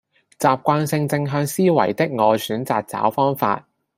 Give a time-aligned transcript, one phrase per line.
[0.39, 3.67] 習慣性正向思維的我選擇找方法